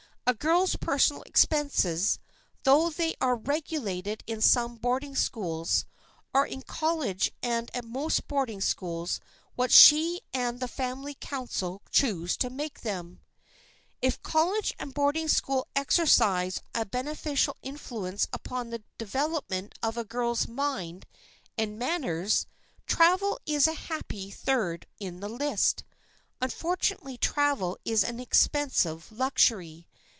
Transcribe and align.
A 0.27 0.33
girl's 0.33 0.77
personal 0.77 1.23
expenses, 1.23 2.17
though 2.63 2.89
they 2.89 3.15
are 3.19 3.35
regulated 3.35 4.23
in 4.25 4.39
some 4.39 4.77
boarding 4.77 5.13
schools, 5.13 5.83
are 6.33 6.47
in 6.47 6.61
college 6.61 7.33
and 7.43 7.69
at 7.75 7.83
most 7.83 8.29
boarding 8.29 8.61
schools 8.61 9.19
what 9.55 9.73
she 9.73 10.21
and 10.33 10.61
the 10.61 10.69
family 10.69 11.17
council 11.19 11.81
choose 11.91 12.37
to 12.37 12.49
make 12.49 12.79
them. 12.79 13.19
[Sidenote: 13.19 13.19
TRAVEL 13.43 13.81
AS 13.81 13.97
EDUCATION] 13.97 14.19
If 14.21 14.23
college 14.23 14.73
and 14.79 14.93
boarding 14.93 15.27
school 15.27 15.67
exercise 15.75 16.61
a 16.73 16.85
beneficial 16.85 17.57
influence 17.61 18.29
upon 18.31 18.69
the 18.69 18.83
development 18.97 19.73
of 19.83 19.97
a 19.97 20.05
girl's 20.05 20.47
mind 20.47 21.07
and 21.57 21.77
manners, 21.77 22.45
travel 22.87 23.37
is 23.45 23.67
a 23.67 23.73
happy 23.73 24.29
third 24.31 24.85
in 24.97 25.19
the 25.19 25.27
list. 25.27 25.83
Unfortunately 26.39 27.17
travel 27.17 27.77
is 27.83 28.05
an 28.05 28.21
expensive 28.21 29.11
luxury. 29.11 29.89